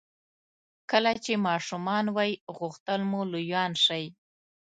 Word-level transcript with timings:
کله 0.91 1.11
چې 1.23 1.33
ماشومان 1.47 2.05
وئ 2.15 2.31
غوښتل 2.57 2.99
مو 3.09 3.21
لویان 3.31 3.71
شئ. 3.85 4.05